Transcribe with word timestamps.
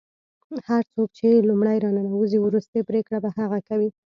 هر 0.69 0.81
څوک 0.93 1.09
چې 1.17 1.45
لومړی 1.49 1.77
راننوځي 1.83 2.37
وروستۍ 2.41 2.81
پرېکړه 2.89 3.17
به 3.23 3.29
هغه 3.39 3.59
کوي. 3.67 3.89